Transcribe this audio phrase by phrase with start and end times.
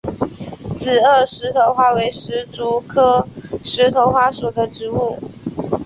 [0.75, 3.27] 紫萼石头花为石竹科
[3.63, 5.19] 石头花属的植物。